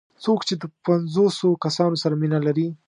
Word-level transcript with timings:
څوک 0.23 0.39
چې 0.47 0.53
د 0.61 0.63
پنځوسو 0.85 1.47
کسانو 1.63 1.95
سره 2.03 2.13
مینه 2.21 2.39
لري. 2.47 2.67